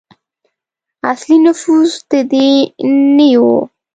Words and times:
اصلي 1.11 1.35
نفوس 1.45 1.91
د 2.09 2.11
دې 2.31 2.49
نیيي 3.17 3.35
وو. 3.43 3.59